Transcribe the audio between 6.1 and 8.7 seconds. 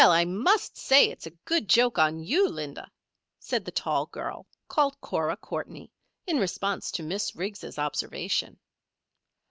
in response to Miss Riggs' observation.